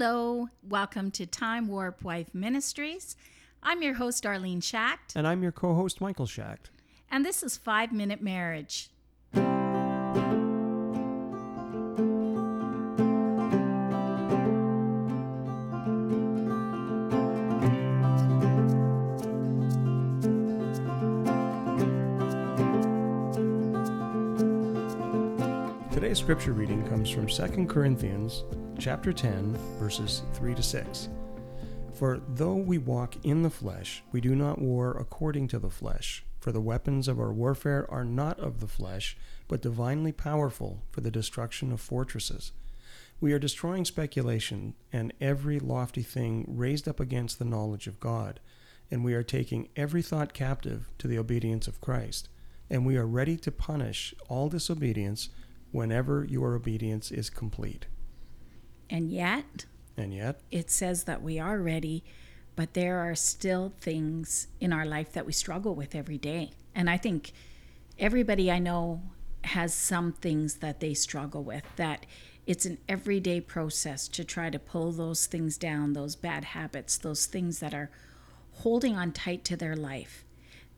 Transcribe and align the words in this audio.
Hello, 0.00 0.46
welcome 0.62 1.10
to 1.10 1.26
Time 1.26 1.66
Warp 1.66 2.04
Wife 2.04 2.32
Ministries. 2.32 3.16
I'm 3.64 3.82
your 3.82 3.94
host, 3.94 4.22
Darlene 4.22 4.62
Schacht, 4.62 5.16
And 5.16 5.26
I'm 5.26 5.42
your 5.42 5.50
co 5.50 5.74
host, 5.74 6.00
Michael 6.00 6.24
Schacht. 6.26 6.70
and 7.10 7.24
this 7.24 7.42
is 7.42 7.56
Five 7.56 7.90
Minute 7.92 8.22
Marriage. 8.22 8.90
Today's 25.90 26.20
scripture 26.20 26.52
reading 26.52 26.86
comes 26.86 27.10
from 27.10 27.26
2 27.26 27.66
Corinthians 27.66 28.44
chapter 28.78 29.12
10 29.12 29.56
verses 29.80 30.22
3 30.34 30.54
to 30.54 30.62
6. 30.62 31.08
For 31.94 32.20
though 32.28 32.54
we 32.54 32.78
walk 32.78 33.16
in 33.24 33.42
the 33.42 33.50
flesh, 33.50 34.04
we 34.12 34.20
do 34.20 34.36
not 34.36 34.60
war 34.60 34.96
according 34.96 35.48
to 35.48 35.58
the 35.58 35.68
flesh, 35.68 36.24
for 36.38 36.52
the 36.52 36.60
weapons 36.60 37.08
of 37.08 37.18
our 37.18 37.32
warfare 37.32 37.90
are 37.90 38.04
not 38.04 38.38
of 38.38 38.60
the 38.60 38.68
flesh, 38.68 39.16
but 39.48 39.62
divinely 39.62 40.12
powerful 40.12 40.84
for 40.92 41.00
the 41.00 41.10
destruction 41.10 41.72
of 41.72 41.80
fortresses. 41.80 42.52
We 43.20 43.32
are 43.32 43.40
destroying 43.40 43.84
speculation 43.84 44.74
and 44.92 45.12
every 45.20 45.58
lofty 45.58 46.02
thing 46.02 46.44
raised 46.46 46.86
up 46.86 47.00
against 47.00 47.40
the 47.40 47.44
knowledge 47.44 47.88
of 47.88 47.98
God, 47.98 48.38
and 48.92 49.04
we 49.04 49.12
are 49.14 49.24
taking 49.24 49.70
every 49.74 50.02
thought 50.02 50.32
captive 50.32 50.88
to 50.98 51.08
the 51.08 51.18
obedience 51.18 51.66
of 51.66 51.80
Christ, 51.80 52.28
and 52.70 52.86
we 52.86 52.96
are 52.96 53.06
ready 53.06 53.36
to 53.38 53.50
punish 53.50 54.14
all 54.28 54.48
disobedience 54.48 55.30
whenever 55.72 56.24
your 56.24 56.54
obedience 56.54 57.10
is 57.10 57.28
complete. 57.28 57.86
And 58.90 59.10
yet, 59.10 59.66
And 59.96 60.14
yet, 60.14 60.40
it 60.50 60.70
says 60.70 61.04
that 61.04 61.22
we 61.22 61.38
are 61.38 61.58
ready, 61.58 62.04
but 62.56 62.74
there 62.74 62.98
are 62.98 63.14
still 63.14 63.72
things 63.80 64.48
in 64.60 64.72
our 64.72 64.86
life 64.86 65.12
that 65.12 65.26
we 65.26 65.32
struggle 65.32 65.74
with 65.74 65.94
every 65.94 66.18
day. 66.18 66.52
And 66.74 66.88
I 66.88 66.96
think 66.96 67.32
everybody 67.98 68.50
I 68.50 68.58
know 68.58 69.02
has 69.44 69.74
some 69.74 70.12
things 70.12 70.56
that 70.56 70.80
they 70.80 70.94
struggle 70.94 71.42
with, 71.42 71.64
that 71.76 72.06
it's 72.46 72.64
an 72.64 72.78
everyday 72.88 73.40
process 73.40 74.08
to 74.08 74.24
try 74.24 74.50
to 74.50 74.58
pull 74.58 74.92
those 74.92 75.26
things 75.26 75.58
down, 75.58 75.92
those 75.92 76.16
bad 76.16 76.44
habits, 76.44 76.96
those 76.96 77.26
things 77.26 77.58
that 77.58 77.74
are 77.74 77.90
holding 78.52 78.96
on 78.96 79.12
tight 79.12 79.44
to 79.44 79.56
their 79.56 79.76
life, 79.76 80.24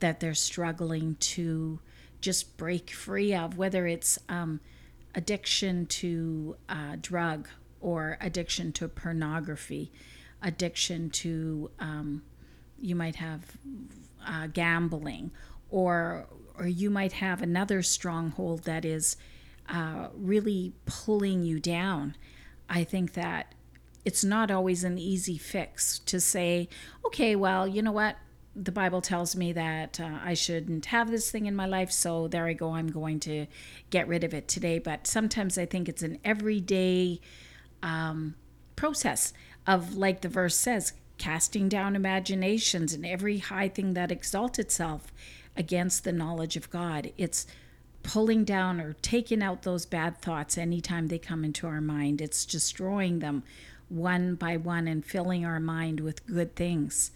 that 0.00 0.20
they're 0.20 0.34
struggling 0.34 1.16
to 1.20 1.78
just 2.20 2.56
break 2.56 2.90
free 2.90 3.32
of, 3.34 3.56
whether 3.56 3.86
it's 3.86 4.18
um, 4.28 4.60
addiction 5.14 5.86
to 5.86 6.56
uh, 6.68 6.96
drug 7.00 7.48
or 7.80 8.18
addiction 8.20 8.72
to 8.72 8.88
pornography, 8.88 9.92
addiction 10.42 11.10
to 11.10 11.70
um, 11.78 12.22
you 12.78 12.94
might 12.94 13.16
have 13.16 13.56
uh, 14.26 14.46
gambling, 14.46 15.30
or 15.70 16.26
or 16.58 16.66
you 16.66 16.90
might 16.90 17.12
have 17.12 17.42
another 17.42 17.82
stronghold 17.82 18.64
that 18.64 18.84
is 18.84 19.16
uh, 19.68 20.08
really 20.14 20.72
pulling 20.84 21.42
you 21.42 21.60
down. 21.60 22.16
I 22.68 22.84
think 22.84 23.14
that 23.14 23.54
it's 24.04 24.24
not 24.24 24.50
always 24.50 24.84
an 24.84 24.98
easy 24.98 25.38
fix 25.38 25.98
to 26.00 26.20
say, 26.20 26.68
okay, 27.04 27.36
well, 27.36 27.66
you 27.66 27.82
know 27.82 27.92
what? 27.92 28.16
The 28.56 28.72
Bible 28.72 29.00
tells 29.00 29.36
me 29.36 29.52
that 29.52 30.00
uh, 30.00 30.18
I 30.24 30.34
shouldn't 30.34 30.86
have 30.86 31.10
this 31.10 31.30
thing 31.30 31.46
in 31.46 31.54
my 31.54 31.66
life, 31.66 31.92
so 31.92 32.26
there 32.26 32.46
I 32.46 32.52
go. 32.52 32.72
I'm 32.72 32.88
going 32.88 33.20
to 33.20 33.46
get 33.90 34.08
rid 34.08 34.24
of 34.24 34.34
it 34.34 34.48
today. 34.48 34.78
But 34.78 35.06
sometimes 35.06 35.56
I 35.56 35.66
think 35.66 35.88
it's 35.88 36.02
an 36.02 36.18
everyday 36.24 37.20
um, 37.82 38.34
process 38.76 39.32
of, 39.66 39.94
like 39.94 40.20
the 40.20 40.28
verse 40.28 40.56
says, 40.56 40.92
casting 41.18 41.68
down 41.68 41.94
imaginations 41.94 42.92
and 42.94 43.04
every 43.04 43.38
high 43.38 43.68
thing 43.68 43.94
that 43.94 44.10
exalts 44.10 44.58
itself 44.58 45.12
against 45.56 46.04
the 46.04 46.12
knowledge 46.12 46.56
of 46.56 46.70
God. 46.70 47.12
It's 47.18 47.46
pulling 48.02 48.44
down 48.44 48.80
or 48.80 48.94
taking 49.02 49.42
out 49.42 49.62
those 49.62 49.84
bad 49.84 50.20
thoughts 50.22 50.56
anytime 50.56 51.08
they 51.08 51.18
come 51.18 51.44
into 51.44 51.66
our 51.66 51.80
mind. 51.82 52.20
It's 52.20 52.46
destroying 52.46 53.18
them 53.18 53.42
one 53.90 54.34
by 54.36 54.56
one 54.56 54.88
and 54.88 55.04
filling 55.04 55.44
our 55.44 55.60
mind 55.60 56.00
with 56.00 56.26
good 56.26 56.56
things. 56.56 57.10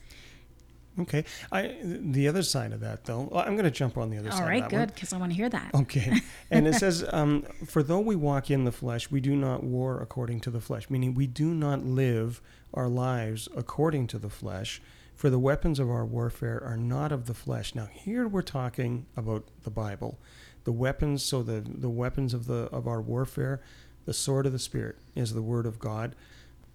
Okay. 1.00 1.25
I 1.53 1.77
the 1.82 2.28
other 2.28 2.43
side 2.43 2.72
of 2.72 2.81
that 2.81 3.05
though, 3.05 3.28
well, 3.31 3.44
I'm 3.44 3.55
going 3.55 3.65
to 3.65 3.71
jump 3.71 3.97
on 3.97 4.10
the 4.10 4.19
other 4.19 4.31
All 4.31 4.38
side 4.38 4.49
right, 4.49 4.62
of 4.65 4.71
that 4.71 4.77
good, 4.77 4.94
because 4.94 5.12
I 5.12 5.19
want 5.19 5.32
to 5.32 5.37
hear 5.37 5.49
that. 5.49 5.75
Okay. 5.75 6.21
And 6.50 6.69
it 6.69 6.75
says, 6.75 7.05
um, 7.12 7.43
For 7.66 7.82
though 7.82 8.00
we 8.00 8.16
walk 8.16 8.50
in 8.50 8.65
the 8.65 8.72
flesh, 8.72 9.10
we 9.10 9.21
do 9.21 9.34
not 9.34 9.65
war 9.65 10.00
according 10.00 10.41
to 10.41 10.50
the 10.50 10.60
flesh, 10.60 10.88
meaning 10.88 11.15
we 11.15 11.27
do 11.27 11.53
not 11.53 11.84
live 11.84 12.41
our 12.72 12.88
lives 12.88 13.49
according 13.56 14.06
to 14.09 14.19
the 14.19 14.31
flesh, 14.31 14.81
for 15.15 15.31
the 15.31 15.38
weapons 15.38 15.78
of 15.78 15.88
our 15.91 16.05
warfare 16.05 16.62
are 16.65 16.77
not 16.77 17.12
of 17.12 17.26
the 17.26 17.34
flesh. 17.34 17.75
Now, 17.75 17.87
here 17.87 18.28
we're 18.28 18.43
talking 18.43 19.06
about 19.16 19.44
the 19.62 19.71
Bible. 19.71 20.19
The 20.65 20.72
weapons, 20.72 21.22
so 21.22 21.43
the, 21.43 21.61
the 21.61 21.91
weapons 21.91 22.34
of 22.34 22.47
the 22.47 22.69
of 22.72 22.87
our 22.87 23.00
warfare, 23.00 23.61
the 24.06 24.15
sword 24.15 24.47
of 24.47 24.53
the 24.53 24.59
Spirit 24.59 24.97
is 25.15 25.34
the 25.34 25.43
word 25.43 25.66
of 25.66 25.78
God. 25.78 26.15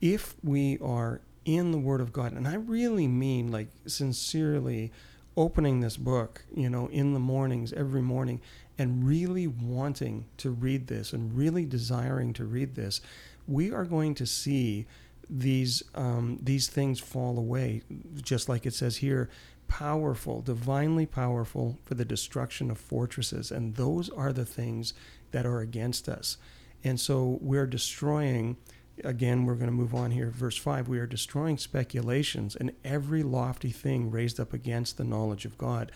If 0.01 0.36
we 0.44 0.78
are 0.80 1.22
in 1.56 1.72
the 1.72 1.80
word 1.80 2.00
of 2.00 2.14
God, 2.14 2.34
and 2.34 2.48
I 2.48 2.56
really 2.56 3.08
mean 3.08 3.52
like 3.52 3.70
sincerely 3.88 4.92
opening 5.36 5.80
this 5.80 5.98
book, 5.98 6.44
you 6.54 6.70
know, 6.70 6.88
in 6.88 7.14
the 7.14 7.20
mornings, 7.20 7.74
every 7.74 8.02
morning, 8.02 8.40
and 8.78 9.08
really 9.08 9.48
wanting 9.48 10.26
to 10.38 10.52
read 10.52 10.88
this 10.88 11.12
and 11.12 11.36
really 11.36 11.66
desiring 11.66 12.34
to 12.34 12.46
read 12.46 12.76
this, 12.76 13.02
we 13.48 13.72
are 13.72 13.86
going 13.86 14.14
to 14.16 14.26
see 14.26 14.86
these 15.28 15.82
um, 15.96 16.38
these 16.42 16.68
things 16.68 17.00
fall 17.00 17.38
away, 17.38 17.81
just 18.22 18.48
like 18.48 18.66
it 18.66 18.74
says 18.74 18.98
here, 18.98 19.30
powerful, 19.68 20.42
divinely 20.42 21.06
powerful 21.06 21.80
for 21.84 21.96
the 21.96 22.06
destruction 22.06 22.70
of 22.70 22.78
fortresses, 22.78 23.52
and 23.52 23.76
those 23.76 24.10
are 24.10 24.34
the 24.34 24.46
things 24.46 24.94
that 25.31 25.46
are 25.46 25.62
against 25.62 26.08
us, 26.08 26.38
and 26.84 27.00
so 27.00 27.40
we're 27.42 27.68
destroying 27.68 28.58
again, 29.04 29.46
we're 29.46 29.56
going 29.56 29.68
to 29.68 29.72
move 29.72 29.96
on 29.96 30.12
here. 30.12 30.30
Verse 30.30 30.58
5 30.58 30.88
we 30.88 31.00
are 31.00 31.08
destroying 31.08 31.58
speculations 31.58 32.56
and 32.56 32.72
every 32.84 33.24
lofty 33.24 33.72
thing 33.72 34.12
raised 34.12 34.40
up 34.40 34.54
against 34.54 34.98
the 34.98 35.04
knowledge 35.04 35.46
of 35.46 35.58
God. 35.58 35.92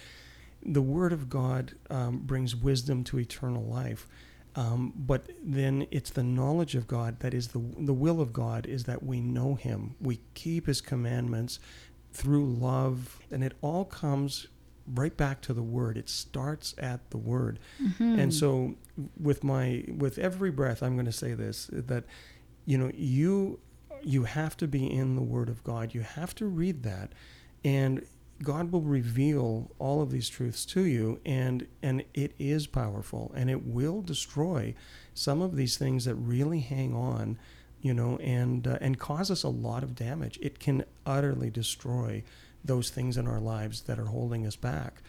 The 0.65 0.81
Word 0.81 1.11
of 1.11 1.29
God 1.29 1.73
um, 1.89 2.19
brings 2.19 2.55
wisdom 2.55 3.03
to 3.05 3.19
eternal 3.19 3.63
life. 3.63 4.07
Um, 4.55 4.93
but 4.95 5.29
then 5.43 5.87
it's 5.89 6.11
the 6.11 6.23
knowledge 6.23 6.75
of 6.75 6.87
God 6.87 7.19
that 7.21 7.33
is 7.33 7.49
the 7.49 7.61
the 7.77 7.93
will 7.93 8.21
of 8.21 8.31
God 8.33 8.67
is 8.67 8.83
that 8.83 9.01
we 9.03 9.19
know 9.19 9.55
Him, 9.55 9.95
we 9.99 10.19
keep 10.35 10.67
His 10.67 10.79
commandments 10.79 11.59
through 12.11 12.45
love, 12.45 13.19
and 13.31 13.43
it 13.43 13.53
all 13.61 13.83
comes 13.85 14.47
right 14.93 15.15
back 15.17 15.41
to 15.41 15.53
the 15.53 15.63
Word. 15.63 15.97
It 15.97 16.07
starts 16.07 16.75
at 16.77 17.09
the 17.09 17.17
Word, 17.17 17.57
and 17.99 18.31
so 18.31 18.75
with 19.19 19.43
my 19.43 19.85
with 19.87 20.19
every 20.19 20.51
breath, 20.51 20.83
I'm 20.83 20.93
going 20.93 21.07
to 21.07 21.11
say 21.11 21.33
this 21.33 21.67
that 21.73 22.03
you 22.65 22.77
know 22.77 22.91
you 22.93 23.59
you 24.01 24.23
have 24.23 24.57
to 24.57 24.67
be 24.67 24.91
in 24.91 25.15
the 25.15 25.21
word 25.21 25.49
of 25.49 25.63
god. 25.63 25.93
You 25.93 26.01
have 26.01 26.35
to 26.35 26.45
read 26.45 26.83
that. 26.83 27.11
And 27.63 28.05
god 28.41 28.71
will 28.71 28.81
reveal 28.81 29.71
all 29.79 30.01
of 30.01 30.11
these 30.11 30.27
truths 30.27 30.65
to 30.65 30.81
you 30.81 31.19
and 31.25 31.65
and 31.81 32.03
it 32.13 32.33
is 32.39 32.67
powerful 32.67 33.31
and 33.35 33.49
it 33.49 33.63
will 33.65 34.01
destroy 34.01 34.73
some 35.13 35.41
of 35.41 35.55
these 35.55 35.77
things 35.77 36.03
that 36.03 36.15
really 36.15 36.59
hang 36.59 36.93
on 36.93 37.37
you 37.81 37.93
know 37.93 38.17
and 38.17 38.67
uh, 38.67 38.77
and 38.81 38.97
cause 38.97 39.29
us 39.29 39.43
a 39.43 39.49
lot 39.49 39.83
of 39.83 39.93
damage. 39.95 40.39
It 40.41 40.59
can 40.59 40.83
utterly 41.05 41.49
destroy 41.49 42.23
those 42.65 42.89
things 42.89 43.17
in 43.17 43.27
our 43.27 43.39
lives 43.39 43.81
that 43.81 43.99
are 43.99 44.05
holding 44.05 44.47
us 44.47 44.55
back. 44.55 45.01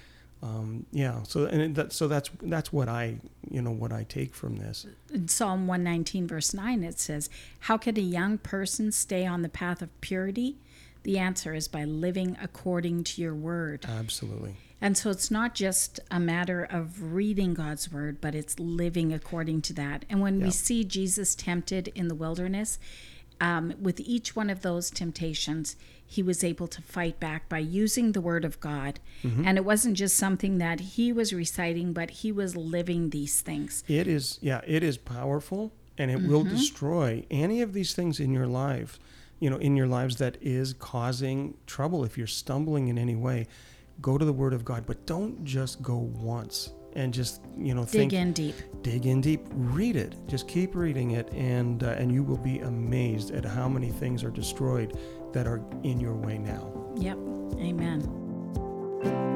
Um, 0.43 0.85
yeah 0.93 1.23
so 1.23 1.47
and 1.47 1.75
that, 1.77 1.93
so 1.95 2.07
that's 2.07 2.31
that's 2.43 2.71
what 2.71 2.87
i 2.87 3.19
you 3.55 3.63
know 3.63 3.71
what 3.71 3.93
i 3.93 4.03
take 4.03 4.35
from 4.35 4.57
this 4.57 4.87
In 5.13 5.29
Psalm 5.29 5.67
119, 5.69 6.27
verse 6.27 6.53
9, 6.53 6.83
it 6.83 6.99
says, 6.99 7.31
How 7.61 7.77
can 7.79 7.97
a 7.97 8.03
young 8.03 8.39
person 8.39 8.91
stay 8.91 9.25
on 9.25 9.43
the 9.43 9.49
path 9.49 9.81
of 9.81 10.01
purity? 10.01 10.57
The 11.05 11.19
answer 11.19 11.55
is 11.55 11.69
by 11.69 11.85
living 11.85 12.37
according 12.43 13.05
to 13.05 13.23
your 13.23 13.35
word. 13.35 13.87
absolutely 13.89 14.57
And 14.81 14.99
so 14.99 15.11
it's 15.11 15.31
not 15.31 15.55
just 15.55 16.01
a 16.11 16.19
matter 16.19 16.65
of 16.65 17.15
reading 17.15 17.55
God's 17.55 17.91
word, 17.93 18.21
but 18.21 18.35
it's 18.35 18.59
living 18.59 19.13
according 19.13 19.63
to 19.63 19.73
that. 19.75 20.05
And 20.11 20.21
when 20.21 20.41
we 20.41 20.51
see 20.51 20.85
Jesus 20.85 21.35
tempted 21.35 21.89
in 21.95 22.09
the 22.09 22.15
wilderness, 22.15 22.79
um, 23.41 23.75
with 23.81 24.01
each 24.01 24.37
one 24.37 24.51
of 24.51 24.63
those 24.63 24.91
temptations, 24.91 25.77
he 26.07 26.23
was 26.23 26.45
able 26.45 26.67
to 26.69 26.83
fight 26.83 27.19
back 27.19 27.49
by 27.49 27.59
using 27.59 28.13
the 28.13 28.21
word 28.21 28.45
of 28.45 28.61
God. 28.61 29.01
And 29.47 29.57
it 29.57 29.65
wasn't 29.65 29.97
just 29.97 30.17
something 30.17 30.59
that 30.59 30.81
he 30.81 31.13
was 31.13 31.33
reciting, 31.33 31.93
but 31.93 32.11
he 32.11 32.31
was 32.31 32.55
living 32.57 33.11
these 33.11 33.41
things. 33.41 33.83
It 33.89 34.07
is, 34.07 34.39
yeah, 34.43 34.61
it 34.67 34.83
is 34.83 34.99
powerful 34.99 35.73
and 35.97 36.11
it 36.11 36.21
will 36.29 36.45
destroy 36.45 37.25
any 37.31 37.63
of 37.63 37.73
these 37.73 37.95
things 37.95 38.21
in 38.21 38.33
your 38.33 38.47
life, 38.47 38.99
you 39.41 39.49
know, 39.49 39.57
in 39.57 39.77
your 39.77 39.87
lives 39.87 40.17
that 40.17 40.37
is 40.43 40.75
causing 40.75 41.55
trouble. 41.67 42.05
If 42.05 42.19
you're 42.19 42.27
stumbling 42.27 42.89
in 42.89 42.99
any 42.99 43.17
way, 43.17 43.47
go 44.01 44.19
to 44.19 44.25
the 44.25 44.33
Word 44.33 44.53
of 44.53 44.65
God, 44.65 44.85
but 44.87 45.07
don't 45.07 45.45
just 45.45 45.83
go 45.83 45.97
once 45.97 46.71
and 46.95 47.13
just 47.13 47.41
you 47.59 47.75
know 47.75 47.83
Dig 47.85 47.91
think 47.91 48.13
in 48.13 48.33
deep. 48.33 48.55
dig 48.83 49.07
in 49.07 49.21
deep 49.21 49.41
read 49.51 49.97
it 49.97 50.15
just 50.29 50.47
keep 50.49 50.75
reading 50.75 51.13
it 51.13 51.29
and 51.33 51.83
uh, 51.83 51.89
and 51.91 52.13
you 52.13 52.23
will 52.23 52.37
be 52.39 52.61
amazed 52.61 53.31
at 53.33 53.45
how 53.45 53.69
many 53.69 53.91
things 53.91 54.23
are 54.25 54.31
destroyed 54.31 54.97
that 55.33 55.47
are 55.47 55.61
in 55.83 55.99
your 56.01 56.15
way 56.15 56.39
now 56.39 56.71
Yep. 56.97 57.19
Amen. 57.59 59.34